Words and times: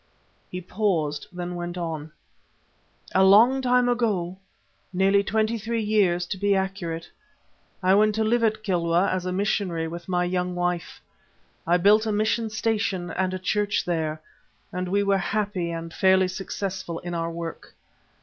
He 0.49 0.61
paused, 0.61 1.27
then 1.31 1.53
went 1.53 1.77
on: 1.77 2.11
"A 3.13 3.23
long 3.23 3.61
while 3.61 3.87
ago, 3.87 4.39
nearly 4.91 5.23
twenty 5.23 5.59
three 5.59 5.83
years 5.83 6.25
to 6.25 6.39
be 6.39 6.55
accurate, 6.55 7.11
I 7.83 7.93
went 7.93 8.15
to 8.15 8.23
live 8.23 8.43
at 8.43 8.63
Kilwa 8.63 9.11
as 9.11 9.27
a 9.27 9.31
missionary 9.31 9.87
with 9.87 10.09
my 10.09 10.23
young 10.23 10.55
wife. 10.55 11.01
I 11.67 11.77
built 11.77 12.07
a 12.07 12.11
mission 12.11 12.49
station 12.49 13.11
and 13.11 13.31
a 13.35 13.37
church 13.37 13.85
there, 13.85 14.19
and 14.73 14.87
we 14.89 15.03
were 15.03 15.19
happy 15.19 15.69
and 15.69 15.93
fairly 15.93 16.29
successful 16.29 16.97
in 16.97 17.13
our 17.13 17.29
work. 17.29 17.75